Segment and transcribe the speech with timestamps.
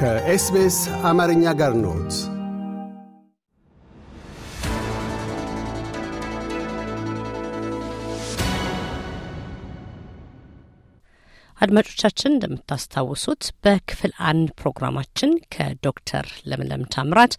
[0.00, 2.12] ከኤስቢኤስ አማርኛ ጋር ኖት።
[11.70, 17.34] አድማጮቻችን እንደምታስታውሱት በክፍል አንድ ፕሮግራማችን ከዶክተር ለምለም ታምራት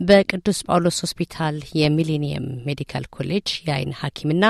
[0.00, 4.44] በቅዱስ ጳውሎስ ሆስፒታል የሚሌኒየም ሜዲካል ኮሌጅ የአይን ሐኪምና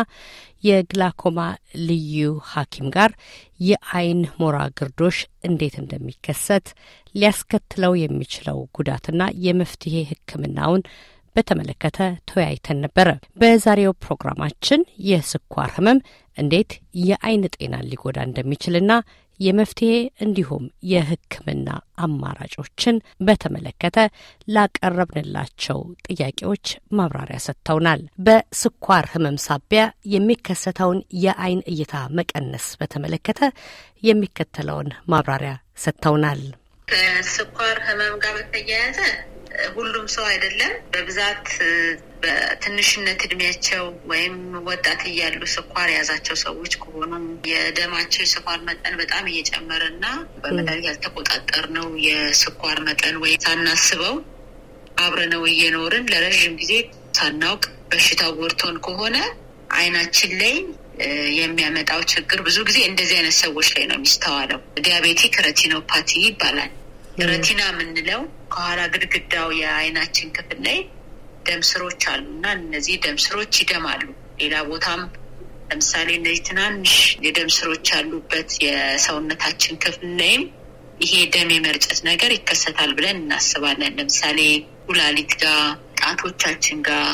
[0.69, 1.41] የግላኮማ
[1.89, 2.21] ልዩ
[2.53, 3.11] ሐኪም ጋር
[3.61, 6.69] የአይን ሞራ ግርዶሽ እንዴት እንደሚከሰት
[7.15, 10.85] ሊያስከትለው የሚችለው ጉዳትና የመፍትሄ ሕክምናውን
[11.37, 13.09] በተመለከተ ተወያይተን ነበረ።
[13.41, 15.99] በዛሬው ፕሮግራማችን የስኳር ህመም
[16.37, 16.71] እንዴት
[17.03, 18.93] የአይን ጤናን ሊጎዳ እንደሚችልና
[19.41, 23.99] የመፍትሄ እንዲሁም የሕክምና አማራጮችን በተመለከተ
[24.49, 26.67] ላቀረብንላቸው ጥያቄዎች
[26.99, 29.83] ማብራሪያ ሰጥተውናል። በስኳር ህመም ሳቢያ
[30.15, 33.41] የሚከሰተውን የአይን እይታ መቀነስ በተመለከተ
[34.03, 36.43] የሚከተለውን ማብራሪያ ሰጥተውናል።
[36.89, 38.99] ከስኳር ህመም ጋር በተያያዘ
[39.75, 41.47] ሁሉም ሰው አይደለም። በብዛት
[42.23, 44.37] በትንሽነት እድሜያቸው ወይም
[44.69, 47.13] ወጣት እያሉ ስኳር የያዛቸው ሰዎች ከሆኑ
[47.51, 50.07] የደማቸው የስኳር መጠን በጣም እየጨመረ እና
[50.43, 54.17] በመድኃኒት ያልተቆጣጠርነው የስኳር መጠን ወይም ሳናስበው
[54.99, 56.73] አብረነው እየኖርን ለረዥም ጊዜ
[57.19, 59.17] ሳናውቅ በሽታው ጎድቶን ከሆነ
[59.77, 60.55] አይናችን ላይ
[61.39, 66.73] የሚያመጣው ችግር ብዙ ጊዜ እንደዚህ አይነት ሰዎች ላይ ነው የሚስተዋለው። diabetic retinopathy ይባላል።
[67.23, 68.21] retina የምንለው
[68.53, 70.79] ከኋላ ግድግዳው የአይናችን ክፍል ላይ
[71.47, 74.03] ደም ስሮች አሉ እና እነዚህ ደም ስሮች ይደማሉ።
[74.41, 75.03] ሌላ ቦታም
[75.69, 76.95] ለምሳሌ እነዚህ ትናንሽ
[77.27, 80.43] የደም ስሮች ያሉበት የሰውነታችን ክፍል ላይም
[81.01, 84.41] ይሄ ደም የመርጨት ነገር ይከሰታል ብለን እናስባለን። ለምሳሌ
[84.87, 85.63] ኩላሊት ጋር፣
[86.01, 87.09] ጣቶቻችን ጋር፣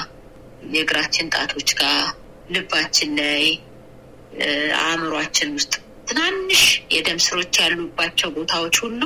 [0.73, 2.01] የእግራችን ጣቶች ጋር፣
[2.51, 3.45] ልባችን ላይ፣
[4.81, 5.73] አእምሯችን ውስጥ
[6.09, 6.62] ትናንሽ
[6.95, 9.03] የደም ስሮች ያሉባቸው ቦታዎች ሁሉ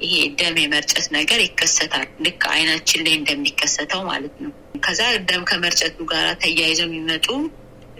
[0.00, 4.50] ይሄ ደም የመርጨት ነገር ይከሰታል። ልክ አይናችን ላይ እንደሚከሰተው ማለት ነው።
[4.86, 7.26] ከዛ ደም ከመርጨቱ ጋር ተያይዘው የሚመጡ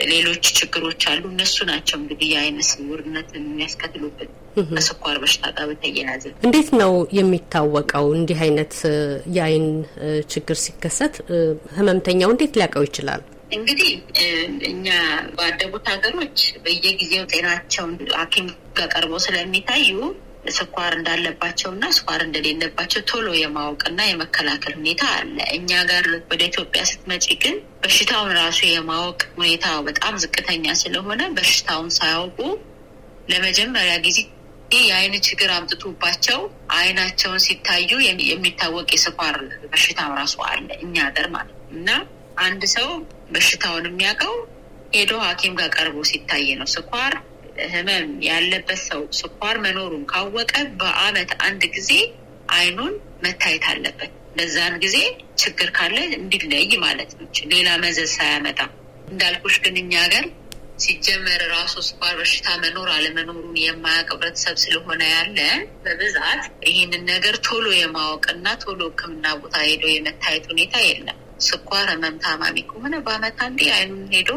[0.07, 4.31] ሌሎች ችግሮች አሉ። እነሱ ናቸው እንግዲህ የአይነ ስውርነት የሚያስከትሉበት
[4.71, 8.07] ከስኳር በሽታ ጋር በተያያዘ። እንዴት ነው የሚታወቀው?
[8.19, 8.75] እንዲህ አይነት
[9.37, 9.67] የአይን
[10.33, 11.17] ችግር ሲከሰት
[11.79, 13.23] ህመምተኛው እንዴት ሊያውቀው ይችላል?
[13.57, 13.91] እንግዲህ
[14.71, 14.87] እኛ
[15.37, 19.91] ባደጉት ሀገሮች በየጊዜው ጤናቸውን ሐኪም ጋር ቀርበው ስለሚታዩ
[20.55, 27.27] ስኳር እንዳለባቸው እና ስኳር እንደሌለባቸው ቶሎ የማወቅና የመከላከል ሁኔታ አለ። እኛ ጋር ወደ ኢትዮጵያ ስትመጪ
[27.43, 32.39] ግን በሽታውን ራሱ የማወቅ ሁኔታ በጣም ዝቅተኛ ስለሆነ በሽታውን ሳያውቁ
[33.29, 34.19] ለመጀመሪያ ጊዜ
[34.79, 36.39] የአይን ችግር አምጥቶባቸው
[36.77, 37.91] አይናቸውን ሲታዩ
[38.29, 39.37] የሚታወቅ የስኳር
[39.71, 41.91] በሽታም ራሱ አለ እኛ ሀገር ማለት ነው። እና
[42.41, 42.89] አንድ ሰው
[43.33, 44.35] በሽታውን የሚያውቀው
[44.93, 47.15] ሄዶ ሐኪም ጋር ቀርቦ ሲታይ ነው። ስኳር
[47.73, 51.91] ህመም ያለበት ሰው ስኳር መኖሩን ካወቀ በአመት አንድ ጊዜ
[52.55, 52.95] አይኑን
[53.25, 54.97] መታየት አለበት። በዛን ጊዜ
[55.43, 58.59] ችግር ካለ እንዲለይ ማለት ነው፣ ሌላ መዘዝ ሳያመጣ።
[59.11, 60.25] እንዳልኩሽ ግን እኛ ሀገር
[60.79, 65.39] ሲጀመር ራሱ ስኳር በሽታ መኖር አለመኖሩን የማያውቅ ህብረተሰብ ስለሆነ ያለ
[65.85, 72.57] በብዛት ይህንን ነገር ቶሎ የማወቅና ቶሎ ሕክምና ቦታ ሄዶ የመታየት ሁኔታ የለም። ስኳር ህመም ታማሚ
[72.69, 74.31] ከሆነ በአመት አንዴ አይኑን ሄዶ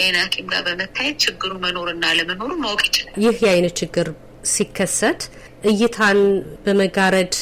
[0.00, 4.08] የአይን ሐኪም ጋር በመታየት ችግሩ መኖርና አለመኖሩ ማወቅ ይችላል። ይህ የአይን ችግር
[4.50, 5.22] ሲከሰት
[5.70, 6.18] እይታን
[6.64, 7.34] በመጋረድ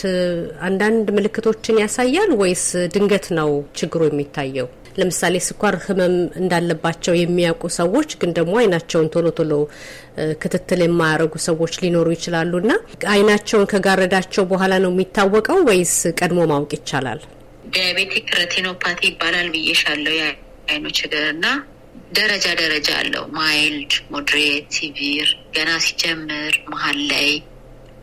[0.69, 2.65] አንዳንድ ምልክቶችን ያሳያል ወይስ
[2.95, 4.69] ድንገት ነው ችግሩ የሚታየው?
[4.99, 9.53] ለምሳሌ ስኳር ህመም እንዳለባቸው የሚያውቁ ሰዎች ግን ደግሞ አይናቸውን ቶሎ ቶሎ
[10.43, 12.73] ክትትል የማያደርጉ ሰዎች ሊኖሩ ይችላሉ እና
[13.13, 17.21] አይናቸውን ከጋረዳቸው በኋላ ነው የሚታወቀው ወይስ ቀድሞ ማወቅ ይቻላል?
[17.75, 21.47] diabetic retinopathy ይባላል ብዬሻለው የአይኑ ችግር እና
[22.13, 27.29] ደረጃ ደረጃ አለው። mild፣ moderate፣ severe ገና ሲጀምር መሀል ላይ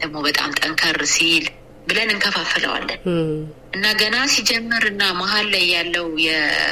[0.01, 1.45] ደግሞ በጣም ጠንከር ሲል
[1.87, 2.99] ብለን እንከፋፍለዋለን
[3.75, 6.05] እና ገና ሲጀምር እና መሀል ላይ ያለው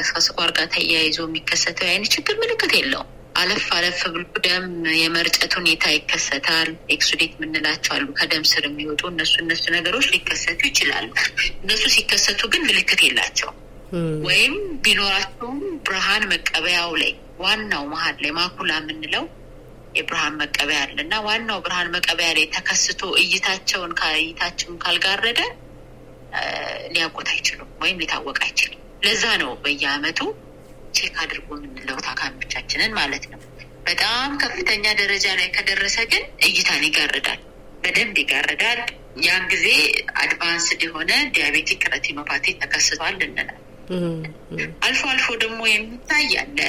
[0.09, 4.65] ከስኳር ጋር ተያይዞ የሚከሰተው የአይን ችግር ምልክት የለውም። አለፍ አለፍ ብሎ ደም
[4.95, 11.09] የመርጨት ሁኔታ ይከሰታል። exudate የምንላቸው አሉ ከደም ስር የሚወጡ እነሱ እነሱ ነገሮች ሊከሰቱ ይችላሉ።
[11.63, 13.57] እነሱ ሲከሰቱ ግን ምልክት የላቸውም
[14.27, 14.53] ወይም
[14.85, 19.25] ቢኖራቸውም ብርሃን መቀበያው ላይ ዋናው መሀል ላይ macula የምንለው
[19.95, 25.41] የብርሃን መቀበያ አለ እና ዋናው ብርሃን መቀበያ ላይ ተከስቶ እይታቸውን እይታቸውን ካልጋረደ
[26.93, 30.19] ሊያውቁት አይችሉም ወይም ሊታወቅ አይችልም። ለዛ ነው በየአመቱ
[30.97, 33.39] check አድርጎ የምንለው ታካሚዎቻችንን ማለት ነው።
[33.85, 37.39] በጣም ከፍተኛ ደረጃ ላይ ከደረሰ ግን እይታን ይጋርዳል፣
[37.83, 38.79] በደንብ ይጋርዳል።
[39.23, 39.65] ያን ጊዜ
[40.21, 43.51] advanced የሆነ diabetic retinopathy ተከስቷል እንላል።
[44.85, 46.59] አልፎ አልፎ ደግሞ የሚታይ አለ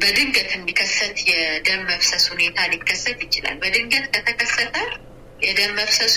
[0.00, 4.76] በድንገት የሚከሰት የደም መፍሰስ ሁኔታ ሊከሰት ይችላል። በድንገት ከተከሰተ
[5.40, 6.16] የደም መፍሰሱ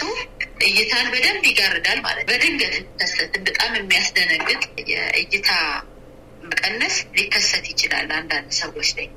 [0.67, 4.61] እይታን በደንብ ይጋርዳል ማለት በድንገት ከሰት በጣም የሚያስደነግጥ
[4.91, 5.49] የእይታ
[6.43, 9.07] መቀነስ ሊከሰት ይችላል አንዳንድ ሰዎች ላይ።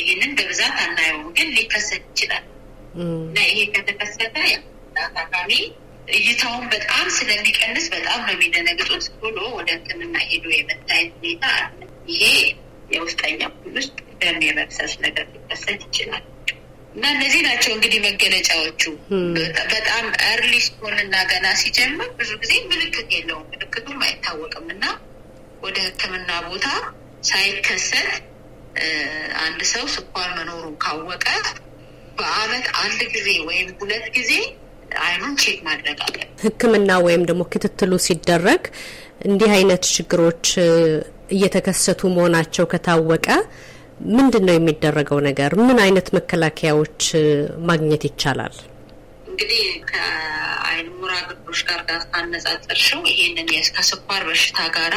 [0.00, 2.44] ይህንን በብዛት አናየውም፣ ግን ሊከሰት ይችላል
[3.24, 4.36] እና ይሄ ከተከሰተ
[5.14, 5.50] ታካሚ
[6.08, 11.80] እይታውን በጣም ስለሚቀንስ በጣም ነው የሚደነግጡት። ቶሎ ወደ ሕክምና ሄዶ የመታየት ሁኔታ አለ።
[12.12, 12.24] ይሄ
[13.06, 13.92] የውስጠኛ ክፍል ውስጥ
[14.22, 16.24] ደም የመፍሰስ ነገር ሊከሰት ይችላል
[16.94, 18.82] እና እነዚህ ናቸው እንግዲህ መገለጫዎቹ።
[19.72, 24.84] በጣም early ሲሆን እና ገና ሲጀምር ብዙ ጊዜ ምልክት የለውም፣ ምልክቱም አይታወቅም እና
[25.62, 26.66] ወደ ሕክምና ቦታ
[27.30, 28.10] ሳይከሰት
[29.44, 31.26] አንድ ሰው ስኳር መኖሩን ካወቀ
[32.18, 34.32] በአመት አንድ ጊዜ ወይም ሁለት ጊዜ
[35.02, 38.62] አይኑን check ማድረግ አለ። ህክምና ወይም ደግሞ ክትትሉ ሲደረግ
[39.26, 40.46] እንዲህ አይነት ችግሮች
[41.30, 43.26] እየተከሰቱ መሆናቸው ከታወቀ
[44.14, 45.50] ምንድን ነው የሚደረገው ነገር?
[45.60, 47.00] ምን አይነት መከላከያዎች
[47.68, 48.54] ማግኘት ይቻላል?
[49.30, 54.96] እንግዲህ ከአይን ሞራ ግርዶሽ ጋር ጋር ካነጻጸርሽው ይሄንን ከስኳር በሽታ ጋራ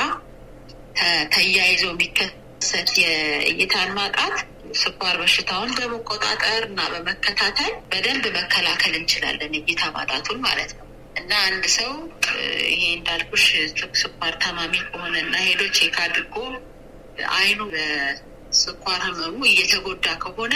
[1.33, 4.35] ተያይዞ የሚከሰት የእይታን ማጣት
[4.79, 10.85] ስኳር በሽታውን በመቆጣጠር እና በመከታተል በደንብ መከላከል እንችላለን፣ እይታ ማጣቱን ማለት ነው።
[11.29, 11.89] እና አንድ ሰው
[12.69, 13.43] ይሄ እንዳልኩሽ
[13.99, 16.35] ስኳር ታማሚ ከሆነ እና ሄዶ check አድርጎ
[17.35, 20.55] አይኑ በስኳር ህመሙ እየተጎዳ ከሆነ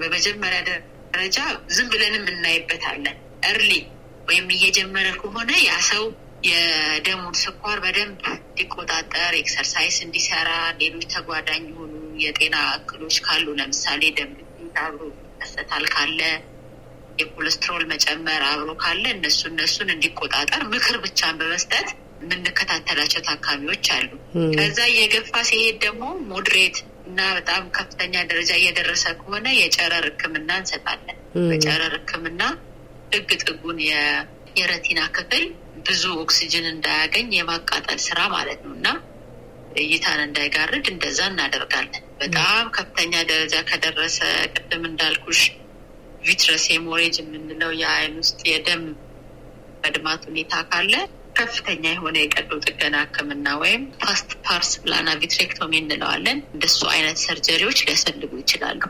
[0.00, 1.38] በመጀመሪያ ደረጃ
[1.76, 3.16] ዝም ብለንም እናይበታለን።
[3.50, 3.70] early
[4.28, 6.04] ወይም እየጀመረ ከሆነ ያ ሰው
[6.48, 10.50] የደሙን ስኳር በደንብ እንዲቆጣጠር exercise እንዲሰራ፣
[10.80, 11.94] ሌሎች ተጓዳኝ የሆኑ
[12.24, 16.20] የጤና እክሎች ካሉ ለምሳሌ ደም ግፊት አብሮ ይከሰታል ካለ
[17.18, 21.88] የኮሌስትሮል መጨመር አብሮ ካለ እነሱ እነሱን እንዲቆጣጠር ምክር ብቻን በመስጠት
[22.22, 24.10] የምንከታተላቸው ታካሚዎች አሉ።
[24.54, 26.76] ከዛ እየገፋ ሲሄድ ደግሞ ሞድሬት
[27.06, 31.18] እና በጣም ከፍተኛ ደረጃ እየደረሰ ከሆነ የጨረር ሕክምና እንሰጣለን።
[31.48, 32.42] በጨረር ሕክምና
[33.12, 33.80] ጥግ ጥጉን
[34.58, 35.44] የረቲና ክፍል
[35.86, 38.88] ብዙ ኦክሲጅን እንዳያገኝ የማቃጠል ስራ ማለት ነው እና
[39.82, 44.18] እይታን እንዳይጋርድ እንደዛ እናደርጋለን። በጣም ከፍተኛ ደረጃ ከደረሰ
[44.54, 45.40] ቅድም እንዳልኩሽ
[46.24, 48.82] vitreous hemorrhage የምንለው የአይን ውስጥ የደም
[49.84, 50.92] መድማት ሁኔታ ካለ
[51.36, 57.78] ከፍተኛ የሆነ የቀዶ ጥገና ህክምና ወይም ፋስት pars plana vitrectomy እንለዋለን። እንደሱ አይነት surgery ዎች
[57.86, 58.80] ሊያስፈልጉ ይችላሉ።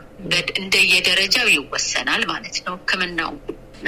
[0.61, 3.31] እንደየደረጃው ይወሰናል ማለት ነው ህክምናው።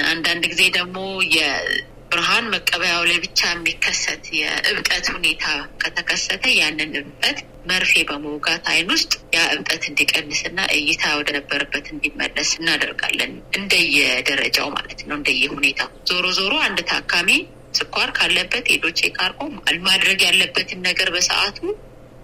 [0.08, 0.98] አንዳንድ ጊዜ ደግሞ
[1.36, 5.44] የብርሃን መቀበያው ላይ ብቻ የሚከሰት የእብጠት ሁኔታ
[5.82, 13.32] ከተከሰተ ያንን እብጠት መርፌ በመውጋት አይን ውስጥ ያ እብጠት እንዲቀንስና እይታ ወደ ነበረበት እንዲመለስ እናደርጋለን።
[13.58, 17.30] እንደየደረጃው ማለት ነው፣ እንደየሁኔታው። ዞሮ ዞሮ አንድ ታካሚ
[17.78, 19.40] ስኳር ካለበት ሄዶ check አድርጎ
[19.88, 21.58] ማድረግ ያለበትን ነገር በሰዓቱ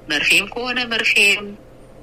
[0.08, 1.44] መርፌም ከሆነ መርፌም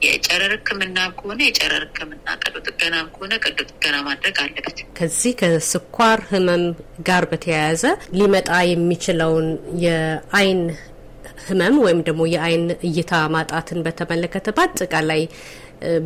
[0.01, 6.63] የጨረር ሕክምናም ከሆነ የጨረር ሕክምና ቀዶ ጥገናም ከሆነ ቀዶ ጥገና ማድረግ አለበት። ከዚህ ከስኳር ህመም
[7.09, 7.83] ጋር በተያያዘ
[8.17, 9.47] ሊመጣ የሚችለውን
[9.85, 10.61] የአይን
[11.45, 15.21] ህመም ወይም ደግሞ የአይን እይታ ማጣትን በተመለከተ በአጠቃላይ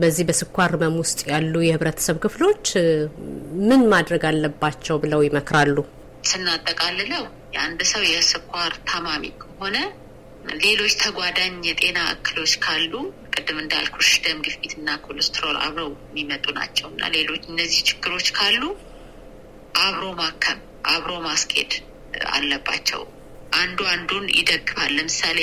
[0.02, 2.66] በዚህ በስኳር ህመም ውስጥ ያሉ የህብረተሰብ ክፍሎች
[3.68, 5.78] ምን ማድረግ አለባቸው ብለው ይመክራሉ?
[6.30, 7.24] ስናጠቃልለው
[7.56, 9.78] የአንድ ሰው የስኳር ታማሚ ከሆነ
[10.64, 12.94] ሌሎች ተጓዳኝ የጤና እክሎች ካሉ
[13.36, 18.62] ቅድም እንዳልኩሽ ደም ግፊት እና ኮሌስትሮል አብረው የሚመጡ ናቸው እና ሌሎች እነዚህ ችግሮች ካሉ
[19.80, 21.72] አብሮ ማከም አብሮ ማስኬድ
[22.32, 23.02] አለባቸው።
[23.56, 25.40] አንዱ አንዱን ይደግፋል። ለምሳሌ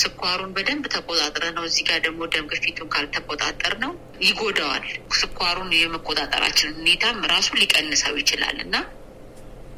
[0.00, 4.84] ስኳሩን በደንብ ተቆጣጥረነው እዚህ ጋር ደግሞ ደም ግፊቱን ካልተቆጣጠርነው ይጎዳዋል።
[5.18, 8.74] ስኳሩን የመቆጣጠራችን ሁኔታም ራሱ ሊቀንሰው ይችላል እና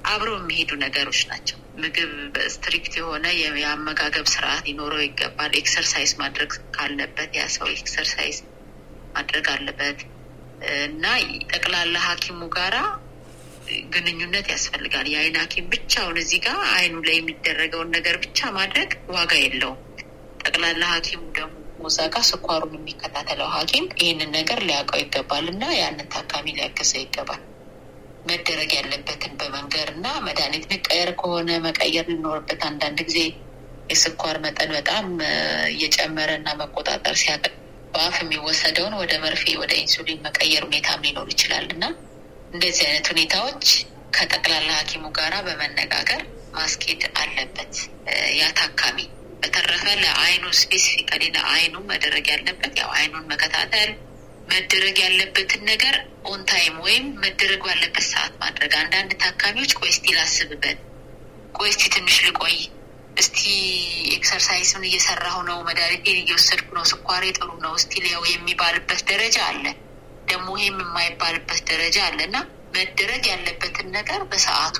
[0.04, 3.26] አብረው የሚሄዱ ነገሮች ናቸው። ምግብ በ strict የሆነ
[3.60, 8.38] የአመጋገብ ስርዓት ሊኖረው ይገባል። exercise ማድረግ ካለበት ያ ሰው exercise
[9.14, 9.98] ማድረግ አለበት
[10.84, 11.04] እና
[11.52, 12.76] ጠቅላላ ሐኪሙ ጋራ
[13.94, 19.80] ግንኙነት ያስፈልጋል። የአይን ሐኪም ብቻውን እዚህ ጋር አይኑ ላይ የሚደረገውን ነገር ብቻ ማድረግ ዋጋ የለውም።
[20.44, 26.46] ጠቅላላ ሐኪሙ ደግሞ ሞዛ ጋር ስኳሩን የሚከታተለው ሐኪም ይህንን ነገር ሊያውቀው ይገባል እና ያንን ታካሚ
[26.56, 27.42] ሊያገዘው ይገባል።
[28.24, 33.18] መደረግ ያለበትን በመንገር እና መድኃኒት መቀየር ከሆነ መቀየር ሊኖርበት አንዳንድ ጊዜ
[33.90, 35.06] የስኳር መጠን በጣም
[35.72, 37.44] እየጨመረ እና መቆጣጠር ሲያቅት
[37.94, 41.84] በአፍ የሚወሰደውን ወደ መርፌ ወደ ኢንሱሊን መቀየር ሁኔታም ሊኖር ይችላል እና
[42.54, 43.66] እንደዚህ አይነት ሁኔታዎች
[44.16, 46.20] ከጠቅላላ ሐኪሙ ጋራ በመነጋገር
[46.54, 47.72] ማስኬድ አለበት
[48.38, 48.98] ያ ታካሚ።
[49.42, 53.90] በተረፈ ለአይኑ specifically ለአይኑ መደረግ ያለበት ያው አይኑን መከታተል
[54.48, 55.94] መደረግ ያለበትን ነገር
[56.24, 60.78] on time ወይም መደረግ ባለበት ሰዓት ማድረግ። አንዳንድ ታካሚዎች ቆይ እስቲ ላስብበት፣
[61.54, 62.56] ቆይ ትንሽ ልቆይ፣
[63.16, 63.40] እስቲ
[64.16, 69.64] exercise ን እየሰራሁ ነው፣ መድኃኒቴን እየወሰድኩ ነው፣ ስኳሬ ጥሩ ነው፣ እስቲ ልየው የሚባልበት ደረጃ አለ።
[70.28, 72.20] ደግሞ ልየውም የማይባልበት ደረጃ አለ
[72.76, 74.78] መደረግ ያለበትን ነገር በሰዓቱ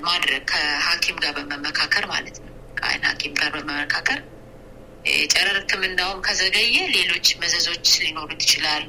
[0.00, 2.48] ማድረግ ከሐኪም ጋር በመመካከር ማለት ነው።
[2.78, 4.18] ከአይን ሐኪም ጋር በመመካከር
[5.12, 8.84] የጨረር ሕክምናውም ከዘገየ ሌሎች መዘዞች ሊኖሩት ይችላል።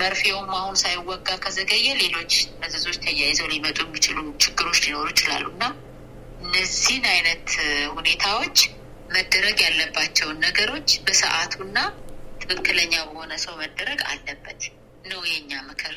[0.00, 2.32] መርፌውም አሁን ሳይወጋ ከዘገየ ሌሎች
[2.62, 5.64] መዘዞች ተያይዘው ሊመጡ የሚችሉ ችግሮች ሊኖሩ ይችላሉ እና
[6.44, 7.48] እነዚህን አይነት
[7.96, 8.58] ሁኔታዎች
[9.10, 11.78] መደረግ ያለባቸውን ነገሮች በሰዓቱና
[12.42, 14.62] ትክክለኛ በሆነ ሰው መደረግ አለበት
[15.04, 15.94] ነው የኛ ምክር።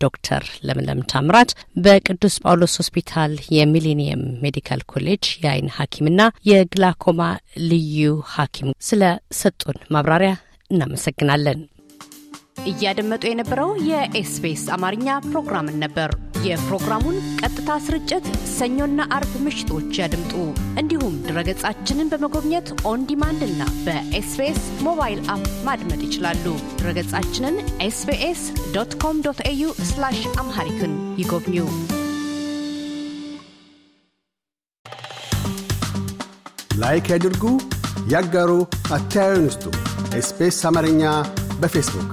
[0.00, 6.20] ዶክተር ለምለም ታምራት በቅዱስ ጳውሎስ ሆስፒታል የሚሊኒየም ሜዲካል ኮሌጅ የአይን ሐኪምና
[6.50, 7.20] የግላኮማ
[7.68, 8.00] ልዩ
[8.34, 9.02] ሐኪም ስለ
[9.40, 10.32] ሰጡን ማብራሪያ
[10.70, 11.60] እናመሰግናለን።
[12.56, 16.10] እያደመጡ የነበረው የኤስቢኤስ አማርኛ ፕሮግራምን ነበር።
[16.46, 20.32] የፕሮግራሙን ቀጥታ ስርጭት ሰኞና አርብ ምሽቶች ያድምጡ።
[20.80, 26.44] እንዲሁም ድረገጻችንን በመጎብኘት on demand እና በኤስቢኤስ ሞባይል app ማድመጥ ይችላሉ።
[26.80, 27.56] ድረገጻችንን
[27.86, 28.42] ኤስቢኤስ
[28.74, 29.68] dot com dot au
[30.42, 31.56] Amharic ን ይጎብኙ።
[36.82, 37.44] like ያድርጉ፣
[38.08, 38.50] ያጋሩ፣
[38.90, 39.64] አስተያየትዎን ይስጡ።
[40.16, 41.02] ኤስቢኤስ አማርኛ
[41.60, 42.10] በፌስቡክ